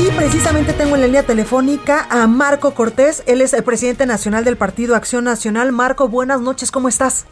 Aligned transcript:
Y 0.00 0.12
precisamente 0.12 0.72
tengo 0.74 0.94
en 0.94 1.00
la 1.00 1.06
línea 1.08 1.24
telefónica 1.24 2.06
a 2.08 2.28
Marco 2.28 2.72
Cortés. 2.72 3.24
Él 3.26 3.40
es 3.40 3.52
el 3.52 3.64
presidente 3.64 4.06
nacional 4.06 4.44
del 4.44 4.56
Partido 4.56 4.94
Acción 4.94 5.24
Nacional. 5.24 5.72
Marco, 5.72 6.08
buenas 6.08 6.40
noches, 6.40 6.70
¿cómo 6.70 6.88
estás? 6.88 7.26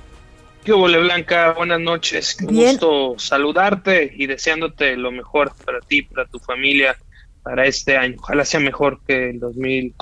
¿Qué 0.65 0.73
hubo, 0.73 0.87
Blanca? 0.87 1.53
Buenas 1.53 1.79
noches. 1.79 2.35
Qué 2.35 2.45
gusto 2.45 3.15
saludarte 3.19 4.13
y 4.17 4.27
deseándote 4.27 4.97
lo 4.97 5.13
mejor 5.13 5.53
para 5.65 5.79
ti, 5.79 6.03
para 6.03 6.27
tu 6.27 6.41
familia, 6.41 6.97
para 7.45 7.67
este 7.67 7.97
año. 7.97 8.17
Ojalá 8.19 8.45
sea 8.45 8.59
mejor 8.59 8.99
que 9.07 9.31
el 9.31 9.39
2000, 9.39 9.95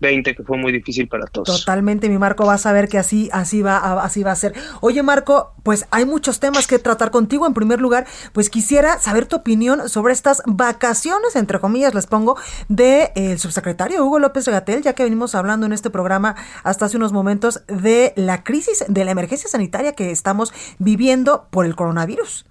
20 0.00 0.34
que 0.34 0.42
fue 0.42 0.56
muy 0.56 0.72
difícil 0.72 1.08
para 1.08 1.26
todos. 1.26 1.60
Totalmente, 1.60 2.08
mi 2.08 2.18
Marco, 2.18 2.46
vas 2.46 2.66
a 2.66 2.72
ver 2.72 2.88
que 2.88 2.98
así 2.98 3.28
así 3.32 3.62
va 3.62 4.02
así 4.02 4.22
va 4.22 4.32
a 4.32 4.36
ser. 4.36 4.54
Oye, 4.80 5.02
Marco, 5.02 5.54
pues 5.62 5.86
hay 5.90 6.04
muchos 6.04 6.40
temas 6.40 6.66
que 6.66 6.78
tratar 6.78 7.10
contigo. 7.10 7.46
En 7.46 7.54
primer 7.54 7.80
lugar, 7.80 8.06
pues 8.32 8.50
quisiera 8.50 8.98
saber 8.98 9.26
tu 9.26 9.36
opinión 9.36 9.88
sobre 9.88 10.12
estas 10.12 10.42
vacaciones 10.46 11.36
entre 11.36 11.58
comillas 11.58 11.94
les 11.94 12.06
pongo 12.06 12.36
de 12.68 13.12
el 13.14 13.38
subsecretario 13.38 14.04
Hugo 14.04 14.18
López 14.18 14.48
Gatel, 14.48 14.82
ya 14.82 14.94
que 14.94 15.04
venimos 15.04 15.34
hablando 15.34 15.66
en 15.66 15.72
este 15.72 15.90
programa 15.90 16.36
hasta 16.62 16.86
hace 16.86 16.96
unos 16.96 17.12
momentos 17.12 17.62
de 17.66 18.12
la 18.16 18.44
crisis 18.44 18.84
de 18.88 19.04
la 19.04 19.10
emergencia 19.10 19.48
sanitaria 19.48 19.92
que 19.92 20.10
estamos 20.10 20.52
viviendo 20.78 21.46
por 21.50 21.66
el 21.66 21.76
coronavirus. 21.76 22.46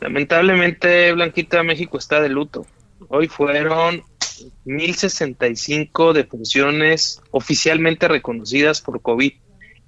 Lamentablemente, 0.00 1.12
Blanquita, 1.12 1.62
México 1.62 1.98
está 1.98 2.20
de 2.20 2.28
luto. 2.28 2.66
Hoy 3.08 3.28
fueron 3.28 4.02
1065 4.64 6.12
defunciones 6.12 7.20
oficialmente 7.30 8.08
reconocidas 8.08 8.80
por 8.80 9.02
COVID, 9.02 9.32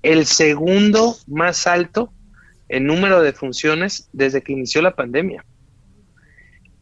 el 0.03 0.27
segundo 0.27 1.17
más 1.27 1.67
alto 1.67 2.13
en 2.69 2.87
número 2.87 3.19
de 3.19 3.27
defunciones 3.27 4.09
desde 4.13 4.43
que 4.43 4.53
inició 4.53 4.83
la 4.83 4.95
pandemia. 4.95 5.45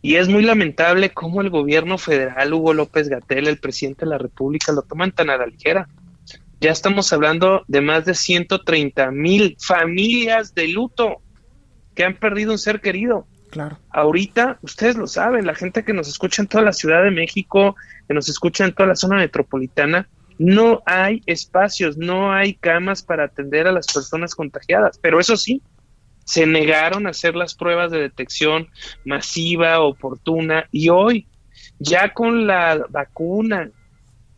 Y 0.02 0.16
es 0.16 0.28
muy 0.28 0.42
lamentable 0.42 1.10
cómo 1.10 1.40
el 1.40 1.50
gobierno 1.50 1.98
federal, 1.98 2.52
Hugo 2.52 2.74
López 2.74 3.08
Gatel, 3.08 3.48
el 3.48 3.58
presidente 3.58 4.04
de 4.04 4.10
la 4.10 4.18
República, 4.18 4.72
lo 4.72 4.82
toman 4.82 5.12
tan 5.12 5.30
a 5.30 5.36
la 5.36 5.46
ligera. 5.46 5.88
Ya 6.60 6.70
estamos 6.70 7.12
hablando 7.12 7.64
de 7.66 7.80
más 7.80 8.04
de 8.04 8.14
130 8.14 9.10
mil 9.10 9.56
familias 9.58 10.54
de 10.54 10.68
luto 10.68 11.22
que 11.94 12.04
han 12.04 12.14
perdido 12.14 12.52
un 12.52 12.58
ser 12.58 12.80
querido. 12.80 13.26
Claro. 13.50 13.78
Ahorita, 13.90 14.58
ustedes 14.62 14.96
lo 14.96 15.06
saben, 15.06 15.46
la 15.46 15.54
gente 15.54 15.84
que 15.84 15.92
nos 15.92 16.08
escucha 16.08 16.42
en 16.42 16.48
toda 16.48 16.64
la 16.64 16.72
Ciudad 16.72 17.02
de 17.02 17.10
México, 17.10 17.76
que 18.08 18.14
nos 18.14 18.28
escucha 18.28 18.64
en 18.64 18.74
toda 18.74 18.88
la 18.88 18.96
zona 18.96 19.16
metropolitana, 19.16 20.08
no 20.38 20.82
hay 20.84 21.22
espacios, 21.26 21.96
no 21.96 22.32
hay 22.32 22.54
camas 22.54 23.02
para 23.02 23.24
atender 23.24 23.66
a 23.66 23.72
las 23.72 23.86
personas 23.86 24.34
contagiadas. 24.34 24.98
Pero 24.98 25.20
eso 25.20 25.36
sí, 25.36 25.62
se 26.24 26.44
negaron 26.46 27.06
a 27.06 27.10
hacer 27.10 27.36
las 27.36 27.54
pruebas 27.54 27.90
de 27.90 28.00
detección 28.00 28.68
masiva, 29.04 29.80
oportuna, 29.80 30.66
y 30.72 30.88
hoy, 30.88 31.28
ya 31.78 32.12
con 32.12 32.46
la 32.46 32.84
vacuna, 32.90 33.70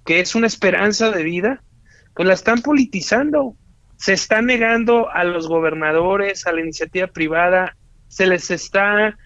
que 0.05 0.21
es 0.21 0.35
una 0.35 0.47
esperanza 0.47 1.11
de 1.11 1.23
vida, 1.23 1.63
pues 2.15 2.29
la 2.29 2.35
están 2.35 2.63
politizando. 2.63 3.57
Se 3.97 4.13
está 4.13 4.43
negando 4.43 5.11
a 5.11 5.25
los 5.25 5.49
gobernadores, 5.49 6.47
a 6.47 6.53
la 6.53 6.61
iniciativa 6.61 7.09
privada, 7.09 7.77
se 8.09 8.27
les 8.27 8.51
está 8.51 9.17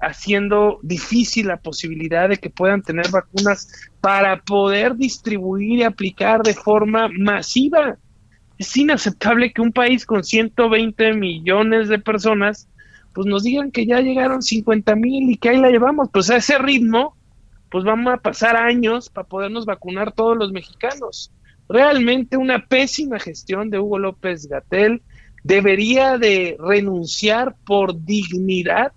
haciendo 0.00 0.78
difícil 0.82 1.48
la 1.48 1.58
posibilidad 1.58 2.28
de 2.28 2.38
que 2.38 2.50
puedan 2.50 2.82
tener 2.82 3.10
vacunas 3.10 3.90
para 4.00 4.40
poder 4.40 4.96
distribuir 4.96 5.80
y 5.80 5.82
aplicar 5.82 6.42
de 6.42 6.54
forma 6.54 7.08
masiva. 7.08 7.98
Es 8.58 8.76
inaceptable 8.76 9.52
que 9.52 9.60
un 9.60 9.72
país 9.72 10.06
con 10.06 10.24
120 10.24 11.14
millones 11.14 11.88
de 11.88 11.98
personas, 11.98 12.68
pues 13.12 13.26
nos 13.26 13.42
digan 13.42 13.70
que 13.70 13.86
ya 13.86 14.00
llegaron 14.00 14.42
50 14.42 14.96
mil 14.96 15.30
y 15.30 15.36
que 15.36 15.50
ahí 15.50 15.58
la 15.58 15.70
llevamos. 15.70 16.08
Pues 16.12 16.30
a 16.30 16.36
ese 16.36 16.58
ritmo, 16.58 17.14
pues 17.70 17.84
vamos 17.84 18.12
a 18.12 18.18
pasar 18.18 18.56
años 18.56 19.10
para 19.10 19.28
podernos 19.28 19.66
vacunar 19.66 20.12
todos 20.12 20.36
los 20.36 20.52
mexicanos. 20.52 21.30
Realmente 21.68 22.36
una 22.36 22.66
pésima 22.66 23.18
gestión 23.18 23.70
de 23.70 23.78
Hugo 23.78 23.98
López 23.98 24.48
Gatel, 24.48 25.02
debería 25.42 26.18
de 26.18 26.56
renunciar 26.58 27.54
por 27.64 28.04
dignidad 28.04 28.92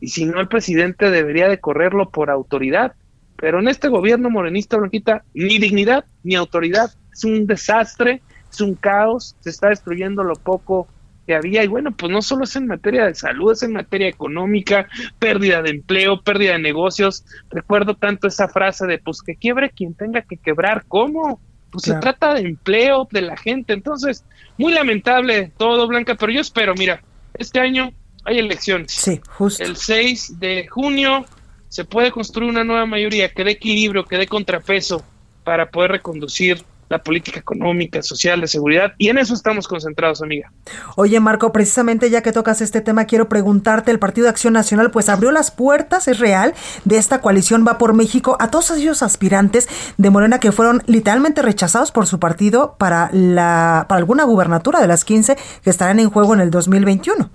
y 0.00 0.08
si 0.08 0.24
no 0.24 0.40
el 0.40 0.48
presidente 0.48 1.10
debería 1.10 1.48
de 1.48 1.60
correrlo 1.60 2.10
por 2.10 2.30
autoridad. 2.30 2.94
Pero 3.36 3.60
en 3.60 3.68
este 3.68 3.88
gobierno 3.88 4.30
morenista 4.30 4.76
blanquita 4.76 5.24
ni 5.34 5.58
dignidad 5.58 6.04
ni 6.22 6.34
autoridad. 6.34 6.90
Es 7.12 7.24
un 7.24 7.46
desastre, 7.46 8.22
es 8.50 8.60
un 8.60 8.74
caos, 8.74 9.36
se 9.40 9.50
está 9.50 9.68
destruyendo 9.68 10.22
lo 10.24 10.34
poco 10.34 10.88
que 11.26 11.34
había 11.34 11.62
y 11.64 11.66
bueno, 11.66 11.92
pues 11.92 12.10
no 12.10 12.22
solo 12.22 12.44
es 12.44 12.56
en 12.56 12.66
materia 12.66 13.04
de 13.04 13.14
salud, 13.14 13.52
es 13.52 13.62
en 13.62 13.72
materia 13.72 14.08
económica, 14.08 14.88
pérdida 15.18 15.62
de 15.62 15.70
empleo, 15.70 16.22
pérdida 16.22 16.52
de 16.52 16.60
negocios. 16.60 17.24
Recuerdo 17.50 17.94
tanto 17.94 18.26
esa 18.26 18.48
frase 18.48 18.86
de 18.86 18.98
pues 18.98 19.22
que 19.22 19.36
quiebre 19.36 19.70
quien 19.70 19.94
tenga 19.94 20.22
que 20.22 20.36
quebrar, 20.36 20.84
¿cómo? 20.88 21.40
Pues 21.70 21.84
se 21.84 21.94
trata 21.94 22.34
de 22.34 22.40
empleo 22.40 23.06
de 23.10 23.22
la 23.22 23.36
gente. 23.36 23.72
Entonces, 23.72 24.24
muy 24.58 24.72
lamentable 24.72 25.52
todo, 25.56 25.86
Blanca, 25.86 26.14
pero 26.16 26.32
yo 26.32 26.40
espero, 26.40 26.74
mira, 26.74 27.02
este 27.34 27.60
año 27.60 27.92
hay 28.24 28.38
elecciones. 28.38 28.92
Sí, 28.92 29.20
justo. 29.28 29.62
El 29.62 29.76
6 29.76 30.40
de 30.40 30.66
junio 30.68 31.24
se 31.68 31.84
puede 31.84 32.10
construir 32.10 32.50
una 32.50 32.64
nueva 32.64 32.86
mayoría 32.86 33.32
que 33.32 33.44
dé 33.44 33.52
equilibrio, 33.52 34.04
que 34.04 34.18
dé 34.18 34.26
contrapeso 34.26 35.04
para 35.44 35.70
poder 35.70 35.92
reconducir 35.92 36.64
la 36.90 37.02
política 37.02 37.38
económica, 37.38 38.02
social, 38.02 38.40
de 38.40 38.48
seguridad, 38.48 38.94
y 38.98 39.08
en 39.08 39.18
eso 39.18 39.32
estamos 39.32 39.68
concentrados, 39.68 40.22
amiga. 40.22 40.52
Oye, 40.96 41.20
Marco, 41.20 41.52
precisamente 41.52 42.10
ya 42.10 42.20
que 42.20 42.32
tocas 42.32 42.60
este 42.60 42.80
tema, 42.80 43.04
quiero 43.04 43.28
preguntarte, 43.28 43.92
el 43.92 44.00
Partido 44.00 44.24
de 44.24 44.30
Acción 44.30 44.52
Nacional 44.52 44.90
pues 44.90 45.08
abrió 45.08 45.30
las 45.30 45.52
puertas, 45.52 46.08
es 46.08 46.18
real, 46.18 46.52
de 46.84 46.98
esta 46.98 47.20
coalición 47.20 47.64
Va 47.66 47.78
por 47.78 47.94
México 47.94 48.36
a 48.40 48.50
todos 48.50 48.72
esos 48.72 49.04
aspirantes 49.04 49.68
de 49.98 50.10
Morena 50.10 50.40
que 50.40 50.50
fueron 50.50 50.82
literalmente 50.86 51.42
rechazados 51.42 51.92
por 51.92 52.08
su 52.08 52.18
partido 52.18 52.74
para, 52.76 53.08
la, 53.12 53.86
para 53.88 53.98
alguna 53.98 54.24
gubernatura 54.24 54.80
de 54.80 54.88
las 54.88 55.04
15 55.04 55.36
que 55.62 55.70
estarán 55.70 56.00
en 56.00 56.10
juego 56.10 56.34
en 56.34 56.40
el 56.40 56.50
2021. 56.50 57.30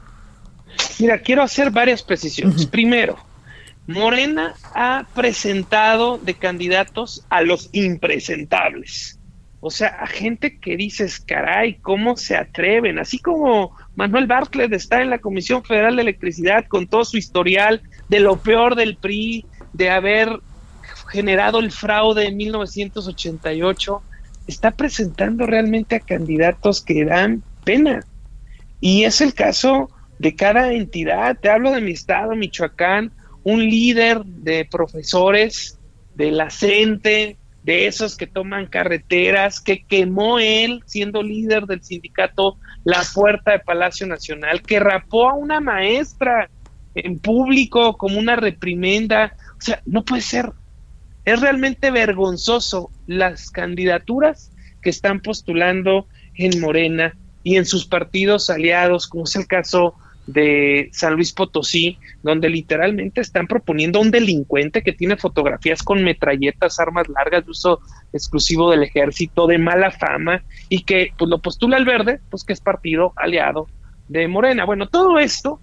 Mira, 1.00 1.20
quiero 1.20 1.44
hacer 1.44 1.72
varias 1.72 2.04
precisiones. 2.04 2.66
Primero, 2.66 3.16
Morena 3.88 4.56
ha 4.74 5.06
presentado 5.14 6.18
de 6.18 6.34
candidatos 6.34 7.24
a 7.30 7.42
los 7.42 7.70
impresentables. 7.72 9.20
O 9.68 9.72
sea, 9.72 9.88
a 9.88 10.06
gente 10.06 10.60
que 10.60 10.78
dices, 10.78 11.20
caray, 11.20 11.80
¿cómo 11.82 12.18
se 12.18 12.38
atreven? 12.38 13.00
Así 13.00 13.18
como 13.18 13.76
Manuel 13.96 14.28
Bartlett 14.28 14.72
está 14.74 15.02
en 15.02 15.10
la 15.10 15.18
Comisión 15.18 15.64
Federal 15.64 15.96
de 15.96 16.04
Electricidad 16.04 16.66
con 16.68 16.86
todo 16.86 17.04
su 17.04 17.18
historial 17.18 17.82
de 18.08 18.20
lo 18.20 18.38
peor 18.38 18.76
del 18.76 18.96
PRI, 18.96 19.44
de 19.74 19.90
haber 19.90 20.40
generado 21.10 21.58
el 21.58 21.72
fraude 21.72 22.28
en 22.28 22.38
1988, 22.38 24.04
está 24.46 24.70
presentando 24.70 25.48
realmente 25.48 25.96
a 25.96 26.00
candidatos 26.00 26.84
que 26.84 27.04
dan 27.04 27.42
pena. 27.64 28.06
Y 28.82 29.06
es 29.06 29.20
el 29.20 29.34
caso 29.34 29.90
de 30.20 30.36
cada 30.36 30.74
entidad. 30.74 31.40
Te 31.42 31.50
hablo 31.50 31.72
de 31.72 31.82
mi 31.82 31.94
estado, 31.94 32.36
Michoacán, 32.36 33.12
un 33.42 33.68
líder 33.68 34.24
de 34.26 34.68
profesores 34.70 35.80
de 36.14 36.30
la 36.30 36.52
CENTE, 36.52 37.38
de 37.66 37.88
esos 37.88 38.16
que 38.16 38.28
toman 38.28 38.68
carreteras, 38.68 39.60
que 39.60 39.84
quemó 39.86 40.38
él, 40.38 40.84
siendo 40.86 41.24
líder 41.24 41.66
del 41.66 41.84
sindicato, 41.84 42.58
la 42.84 43.02
puerta 43.12 43.54
de 43.54 43.60
Palacio 43.60 44.06
Nacional, 44.06 44.62
que 44.62 44.80
rapó 44.80 45.30
a 45.30 45.34
una 45.34 45.60
maestra 45.60 46.52
en 46.94 47.18
público 47.18 47.98
como 47.98 48.20
una 48.20 48.36
reprimenda. 48.36 49.36
O 49.58 49.62
sea, 49.62 49.82
no 49.88 50.06
puede 50.06 50.22
ser. 50.22 50.52
Es 51.26 51.42
realmente 51.42 51.90
vergonzoso 51.90 52.92
las 53.08 53.50
candidaturas 53.50 54.52
que 54.84 54.92
están 54.92 55.20
postulando 55.20 56.08
en 56.36 56.62
Morena 56.62 57.18
y 57.42 57.58
en 57.58 57.66
sus 57.66 57.88
partidos 57.88 58.52
aliados, 58.52 59.08
como 59.08 59.24
es 59.24 59.36
el 59.36 59.48
caso 59.48 59.96
de 60.28 60.90
San 60.92 61.14
Luis 61.14 61.32
Potosí, 61.32 61.98
donde 62.24 62.50
literalmente 62.50 63.22
están 63.22 63.48
proponiendo 63.48 64.00
a 64.00 64.02
un 64.02 64.12
delincuente 64.12 64.82
que 64.82 64.94
tiene 64.94 65.18
fotografías 65.18 65.84
con 65.84 66.04
metralletas, 66.04 66.80
armas 66.80 67.08
largas 67.10 67.46
de 67.46 67.52
uso 67.52 67.80
exclusivo 68.12 68.72
del 68.72 68.84
ejército, 68.84 69.46
de 69.48 69.58
mala 69.58 69.92
fama, 69.92 70.44
y 70.70 70.84
que 70.84 71.12
pues 71.18 71.30
lo 71.30 71.40
postula 71.40 71.78
el 71.78 71.86
verde, 71.86 72.20
pues 72.30 72.44
que 72.44 72.54
es 72.54 72.62
partido 72.62 73.14
aliado 73.16 73.68
de 74.08 74.28
Morena. 74.28 74.66
Bueno, 74.66 74.88
todo 74.88 75.20
esto 75.20 75.60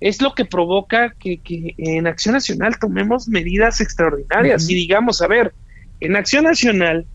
es 0.00 0.20
lo 0.20 0.34
que 0.34 0.44
provoca 0.44 1.14
que, 1.18 1.40
en 1.78 2.06
Acción 2.08 2.34
Nacional 2.34 2.78
tomemos 2.80 3.28
medidas 3.28 3.80
extraordinarias. 3.80 4.68
Y 4.68 4.74
digamos, 4.74 5.22
a 5.22 5.28
ver, 5.28 5.54
en 6.00 6.16
Acción 6.16 6.44
Nacional 6.44 7.06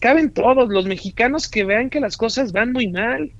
caben 0.00 0.30
todos 0.30 0.68
los 0.68 0.86
mexicanos 0.86 1.48
que 1.48 1.64
vean 1.64 1.90
que 1.90 2.00
las 2.00 2.16
cosas 2.16 2.52
van 2.52 2.72
muy 2.72 2.86
mal, 2.88 3.32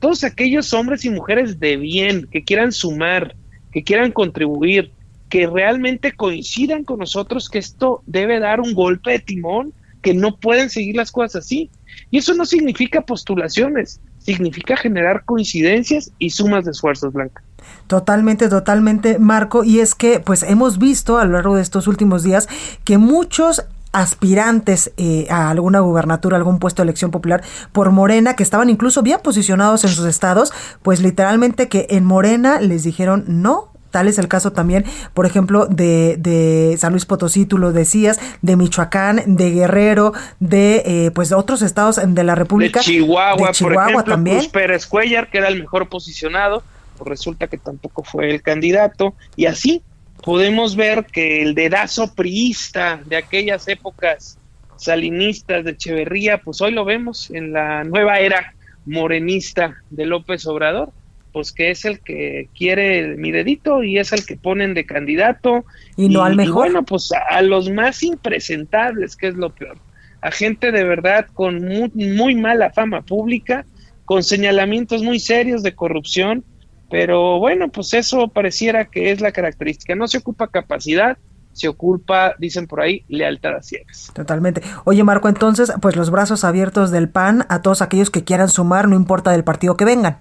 todos 0.00 0.24
aquellos 0.24 0.72
hombres 0.72 1.04
y 1.04 1.10
mujeres 1.10 1.58
de 1.58 1.76
bien 1.76 2.28
que 2.30 2.44
quieran 2.44 2.72
sumar, 2.72 3.34
que 3.72 3.82
quieran 3.82 4.12
contribuir, 4.12 4.92
que 5.28 5.46
realmente 5.46 6.12
coincidan 6.12 6.84
con 6.84 6.98
nosotros 6.98 7.48
que 7.48 7.58
esto 7.58 8.02
debe 8.06 8.38
dar 8.38 8.60
un 8.60 8.74
golpe 8.74 9.12
de 9.12 9.18
timón, 9.18 9.72
que 10.02 10.14
no 10.14 10.36
pueden 10.36 10.70
seguir 10.70 10.96
las 10.96 11.10
cosas 11.10 11.44
así. 11.44 11.70
Y 12.10 12.18
eso 12.18 12.34
no 12.34 12.46
significa 12.46 13.00
postulaciones, 13.00 14.00
significa 14.18 14.76
generar 14.76 15.24
coincidencias 15.24 16.12
y 16.18 16.30
sumas 16.30 16.64
de 16.64 16.70
esfuerzos, 16.70 17.12
Blanca. 17.12 17.42
Totalmente, 17.86 18.48
totalmente, 18.48 19.18
Marco. 19.18 19.64
Y 19.64 19.80
es 19.80 19.94
que, 19.94 20.20
pues, 20.20 20.42
hemos 20.42 20.78
visto 20.78 21.18
a 21.18 21.24
lo 21.24 21.32
largo 21.32 21.56
de 21.56 21.62
estos 21.62 21.88
últimos 21.88 22.22
días 22.22 22.48
que 22.84 22.98
muchos 22.98 23.64
aspirantes 23.96 24.92
eh, 24.98 25.26
a 25.30 25.48
alguna 25.48 25.80
gubernatura, 25.80 26.36
algún 26.36 26.58
puesto 26.58 26.82
de 26.82 26.84
elección 26.84 27.10
popular 27.10 27.42
por 27.72 27.90
Morena, 27.92 28.36
que 28.36 28.42
estaban 28.42 28.68
incluso 28.68 29.02
bien 29.02 29.20
posicionados 29.22 29.84
en 29.84 29.90
sus 29.90 30.06
estados, 30.06 30.52
pues 30.82 31.00
literalmente 31.00 31.68
que 31.68 31.86
en 31.88 32.04
Morena 32.04 32.60
les 32.60 32.82
dijeron 32.82 33.24
no, 33.26 33.72
Tal 33.90 34.08
es 34.08 34.18
el 34.18 34.28
caso 34.28 34.52
también, 34.52 34.84
por 35.14 35.24
ejemplo, 35.24 35.64
de, 35.64 36.16
de, 36.18 36.76
San 36.76 36.92
Luis 36.92 37.06
Potosí, 37.06 37.46
tú 37.46 37.56
lo 37.56 37.72
decías, 37.72 38.20
de 38.42 38.56
Michoacán, 38.56 39.22
de 39.36 39.50
Guerrero, 39.52 40.12
de 40.38 40.82
eh, 40.84 41.10
pues 41.12 41.32
otros 41.32 41.62
estados 41.62 41.98
de 42.04 42.24
la 42.24 42.34
República. 42.34 42.80
De 42.80 42.84
Chihuahua, 42.84 43.52
por 43.58 43.72
ejemplo, 43.72 44.04
también. 44.04 44.50
Pérez 44.52 44.86
Cuellar, 44.86 45.30
que 45.30 45.38
era 45.38 45.48
el 45.48 45.60
mejor 45.60 45.88
posicionado, 45.88 46.62
pues 46.98 47.08
resulta 47.08 47.46
que 47.46 47.56
tampoco 47.56 48.02
fue 48.02 48.30
el 48.30 48.42
candidato. 48.42 49.14
Y 49.34 49.46
así 49.46 49.82
podemos 50.26 50.76
ver 50.76 51.06
que 51.06 51.40
el 51.40 51.54
dedazo 51.54 52.14
priista 52.14 53.00
de 53.06 53.16
aquellas 53.16 53.66
épocas 53.68 54.38
salinistas 54.76 55.64
de 55.64 55.70
Echeverría, 55.70 56.38
pues 56.38 56.60
hoy 56.60 56.72
lo 56.72 56.84
vemos 56.84 57.30
en 57.30 57.54
la 57.54 57.82
nueva 57.84 58.18
era 58.18 58.52
morenista 58.84 59.82
de 59.88 60.04
López 60.04 60.46
Obrador 60.46 60.92
pues 61.36 61.52
que 61.52 61.70
es 61.70 61.84
el 61.84 62.00
que 62.00 62.48
quiere 62.56 63.14
mi 63.18 63.30
dedito 63.30 63.82
y 63.82 63.98
es 63.98 64.10
el 64.14 64.24
que 64.24 64.38
ponen 64.38 64.72
de 64.72 64.86
candidato. 64.86 65.66
Y 65.94 66.08
no 66.08 66.24
al 66.24 66.34
mejor. 66.34 66.54
bueno, 66.54 66.82
pues 66.82 67.10
a, 67.12 67.42
los 67.42 67.68
más 67.68 68.02
impresentables, 68.02 69.16
que 69.16 69.28
es 69.28 69.34
lo 69.34 69.50
peor. 69.50 69.76
A 70.22 70.30
gente 70.30 70.72
de 70.72 70.82
verdad 70.82 71.26
con 71.34 71.62
muy, 71.94 72.34
mala 72.36 72.70
fama 72.70 73.02
pública, 73.02 73.66
con 74.06 74.22
señalamientos 74.22 75.02
muy 75.02 75.20
serios 75.20 75.62
de 75.62 75.74
corrupción, 75.74 76.42
pero 76.90 77.38
bueno, 77.38 77.68
pues 77.68 77.94
eso 77.94 78.28
pareciera 78.28 78.86
que 78.86 79.10
es 79.10 79.20
la 79.20 79.32
característica. 79.32 79.94
No 79.94 80.08
se 80.08 80.18
ocupa 80.18 80.48
capacidad, 80.48 81.18
se 81.52 81.68
ocupa, 81.68 82.34
dicen 82.38 82.66
por 82.66 82.80
ahí, 82.80 83.04
lealtad 83.08 83.56
a 83.56 83.62
ciegas. 83.62 84.10
Totalmente. 84.14 84.62
Oye, 84.84 85.02
Marco, 85.04 85.28
entonces, 85.28 85.72
pues 85.80 85.96
los 85.96 86.10
brazos 86.10 86.44
abiertos 86.44 86.90
del 86.90 87.08
PAN 87.08 87.46
a 87.48 87.62
todos 87.62 87.82
aquellos 87.82 88.10
que 88.10 88.24
quieran 88.24 88.48
sumar, 88.48 88.88
no 88.88 88.96
importa 88.96 89.30
del 89.30 89.44
partido 89.44 89.76
que 89.76 89.84
vengan 89.84 90.20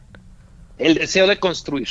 el 0.77 0.95
deseo 0.95 1.27
de 1.27 1.39
construir, 1.39 1.88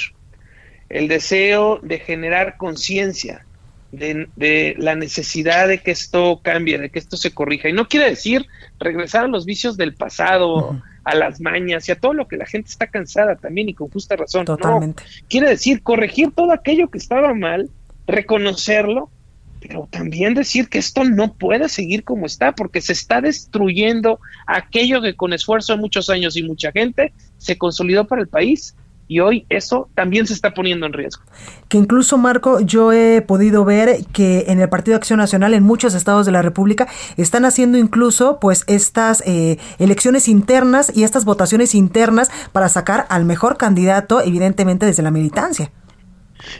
el 0.88 1.08
deseo 1.08 1.78
de 1.82 1.98
generar 1.98 2.56
conciencia 2.56 3.46
de, 3.96 4.74
la 4.78 4.94
necesidad 4.94 5.68
de 5.68 5.78
que 5.78 5.90
esto 5.90 6.40
cambie, 6.42 6.78
de 6.78 6.90
que 6.90 6.98
esto 6.98 7.16
se 7.16 7.32
corrija. 7.32 7.68
Y 7.68 7.72
no 7.72 7.88
quiere 7.88 8.10
decir 8.10 8.46
regresar 8.78 9.24
a 9.24 9.28
los 9.28 9.46
vicios 9.46 9.76
del 9.76 9.94
pasado, 9.94 10.80
a 11.04 11.14
las 11.14 11.40
mañas 11.40 11.88
y 11.88 11.92
a 11.92 12.00
todo 12.00 12.14
lo 12.14 12.28
que 12.28 12.36
la 12.36 12.46
gente 12.46 12.70
está 12.70 12.86
cansada 12.86 13.36
también 13.36 13.68
y 13.68 13.74
con 13.74 13.88
justa 13.88 14.16
razón. 14.16 14.44
Totalmente. 14.44 15.02
quiere 15.28 15.48
decir 15.48 15.82
corregir 15.82 16.32
todo 16.34 16.52
aquello 16.52 16.88
que 16.88 16.98
estaba 16.98 17.34
mal, 17.34 17.70
reconocerlo 18.06 19.10
pero 19.66 19.88
también 19.90 20.34
decir 20.34 20.68
que 20.68 20.76
esto 20.76 21.04
no 21.04 21.32
puede 21.32 21.70
seguir 21.70 22.04
como 22.04 22.26
está, 22.26 22.52
porque 22.52 22.82
se 22.82 22.92
está 22.92 23.22
destruyendo 23.22 24.20
aquello 24.46 25.00
que 25.00 25.14
con 25.14 25.32
esfuerzo 25.32 25.72
de 25.72 25.80
muchos 25.80 26.10
años 26.10 26.36
y 26.36 26.42
mucha 26.42 26.70
gente 26.70 27.14
se 27.38 27.56
consolidó 27.56 28.06
para 28.06 28.20
el 28.20 28.28
país. 28.28 28.76
Y 29.06 29.20
hoy 29.20 29.46
eso 29.50 29.88
también 29.94 30.26
se 30.26 30.32
está 30.32 30.54
poniendo 30.54 30.86
en 30.86 30.92
riesgo. 30.92 31.22
Que 31.68 31.76
incluso, 31.76 32.16
Marco, 32.16 32.60
yo 32.60 32.92
he 32.92 33.20
podido 33.22 33.64
ver 33.64 34.04
que 34.12 34.44
en 34.48 34.60
el 34.60 34.68
Partido 34.68 34.94
de 34.94 34.98
Acción 34.98 35.18
Nacional, 35.18 35.54
en 35.54 35.62
muchos 35.62 35.94
estados 35.94 36.24
de 36.26 36.32
la 36.32 36.42
República, 36.42 36.88
están 37.16 37.44
haciendo 37.44 37.76
incluso 37.76 38.38
pues 38.40 38.64
estas 38.66 39.22
eh, 39.26 39.58
elecciones 39.78 40.28
internas 40.28 40.90
y 40.94 41.04
estas 41.04 41.24
votaciones 41.24 41.74
internas 41.74 42.30
para 42.52 42.68
sacar 42.68 43.06
al 43.10 43.24
mejor 43.24 43.56
candidato, 43.56 44.22
evidentemente 44.22 44.86
desde 44.86 45.02
la 45.02 45.10
militancia. 45.10 45.70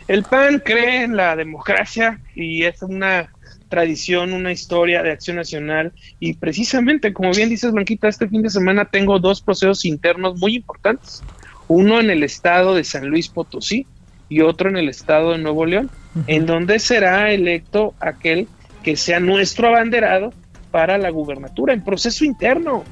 El 0.08 0.22
PAN 0.22 0.62
cree 0.64 1.04
en 1.04 1.16
la 1.16 1.36
democracia 1.36 2.20
y 2.34 2.64
es 2.64 2.82
una 2.82 3.30
tradición, 3.68 4.32
una 4.32 4.52
historia 4.52 5.02
de 5.02 5.10
acción 5.10 5.36
nacional 5.36 5.92
y 6.20 6.34
precisamente, 6.34 7.12
como 7.12 7.32
bien 7.32 7.48
dices 7.48 7.72
Blanquita, 7.72 8.08
este 8.08 8.28
fin 8.28 8.42
de 8.42 8.50
semana 8.50 8.84
tengo 8.84 9.18
dos 9.18 9.40
procesos 9.40 9.84
internos 9.84 10.38
muy 10.38 10.54
importantes, 10.56 11.22
uno 11.68 12.00
en 12.00 12.10
el 12.10 12.22
estado 12.22 12.74
de 12.74 12.84
San 12.84 13.08
Luis 13.08 13.28
Potosí 13.28 13.86
y 14.28 14.40
otro 14.40 14.68
en 14.68 14.76
el 14.76 14.88
estado 14.88 15.32
de 15.32 15.38
Nuevo 15.38 15.66
León, 15.66 15.90
en 16.26 16.46
donde 16.46 16.78
será 16.78 17.32
electo 17.32 17.94
aquel 18.00 18.48
que 18.82 18.96
sea 18.96 19.20
nuestro 19.20 19.68
abanderado 19.68 20.32
para 20.70 20.98
la 20.98 21.10
gubernatura 21.10 21.72
en 21.72 21.84
proceso 21.84 22.24
interno 22.24 22.84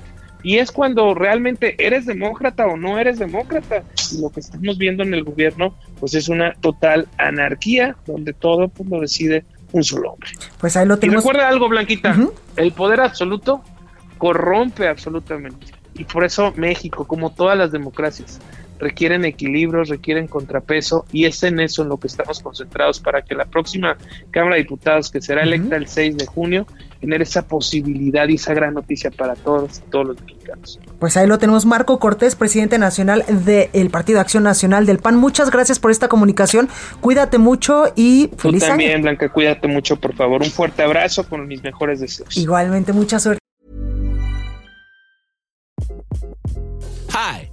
y 0.42 0.58
es 0.58 0.72
cuando 0.72 1.14
realmente 1.14 1.76
eres 1.78 2.06
demócrata 2.06 2.66
o 2.66 2.76
no 2.76 2.98
eres 2.98 3.18
demócrata. 3.18 3.84
Y 4.12 4.20
lo 4.20 4.30
que 4.30 4.40
estamos 4.40 4.76
viendo 4.76 5.02
en 5.02 5.14
el 5.14 5.24
gobierno, 5.24 5.74
pues 6.00 6.14
es 6.14 6.28
una 6.28 6.54
total 6.54 7.08
anarquía, 7.16 7.96
donde 8.06 8.32
todo 8.32 8.68
pues, 8.68 8.88
lo 8.88 9.00
decide 9.00 9.44
un 9.70 9.84
solo 9.84 10.12
hombre. 10.12 10.30
Pues 10.60 10.76
ahí 10.76 10.86
lo 10.86 10.98
tenemos. 10.98 11.24
Y 11.24 11.28
recuerda 11.28 11.48
algo, 11.48 11.68
Blanquita, 11.68 12.16
el 12.56 12.72
poder 12.72 13.00
absoluto 13.00 13.62
corrompe 14.18 14.88
absolutamente. 14.88 15.68
Y 15.94 16.04
por 16.04 16.24
eso 16.24 16.52
México, 16.56 17.06
como 17.06 17.30
todas 17.30 17.56
las 17.56 17.70
democracias, 17.70 18.40
requieren 18.82 19.24
equilibrios, 19.24 19.88
requieren 19.88 20.26
contrapeso 20.26 21.06
y 21.12 21.24
es 21.24 21.42
en 21.44 21.60
eso 21.60 21.82
en 21.82 21.88
lo 21.88 21.98
que 21.98 22.08
estamos 22.08 22.40
concentrados 22.40 23.00
para 23.00 23.22
que 23.22 23.34
la 23.34 23.44
próxima 23.44 23.96
Cámara 24.30 24.56
de 24.56 24.62
Diputados, 24.62 25.10
que 25.10 25.20
será 25.20 25.42
electa 25.42 25.76
el 25.76 25.86
6 25.86 26.16
de 26.16 26.26
junio, 26.26 26.66
tener 27.00 27.22
esa 27.22 27.46
posibilidad 27.46 28.28
y 28.28 28.34
esa 28.34 28.54
gran 28.54 28.74
noticia 28.74 29.10
para 29.10 29.34
todos 29.34 29.82
todos 29.90 30.08
los 30.08 30.20
mexicanos. 30.20 30.80
Pues 30.98 31.16
ahí 31.16 31.26
lo 31.26 31.38
tenemos, 31.38 31.64
Marco 31.64 31.98
Cortés, 31.98 32.34
presidente 32.34 32.78
nacional 32.78 33.24
del 33.28 33.90
Partido 33.90 34.20
Acción 34.20 34.42
Nacional 34.42 34.84
del 34.84 34.98
PAN. 34.98 35.16
Muchas 35.16 35.50
gracias 35.50 35.78
por 35.78 35.90
esta 35.90 36.08
comunicación. 36.08 36.68
Cuídate 37.00 37.38
mucho 37.38 37.92
y 37.94 38.30
feliz 38.36 38.62
Tú 38.62 38.68
también, 38.68 39.02
Blanca, 39.02 39.28
cuídate 39.28 39.68
mucho, 39.68 39.96
por 39.96 40.14
favor. 40.14 40.42
Un 40.42 40.50
fuerte 40.50 40.82
abrazo 40.82 41.28
con 41.28 41.46
mis 41.46 41.62
mejores 41.62 42.00
deseos. 42.00 42.36
Igualmente, 42.36 42.92
mucha 42.92 43.20
suerte. 43.20 43.38
Hi, 47.14 47.52